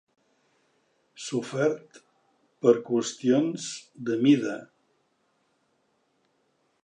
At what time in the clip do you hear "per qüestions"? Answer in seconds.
2.65-3.67